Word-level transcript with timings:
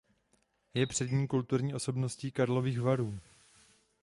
Je 0.73 0.87
přední 0.87 1.27
kulturní 1.27 1.73
osobností 1.73 2.31
Karlových 2.31 2.81
Varů. 2.81 3.19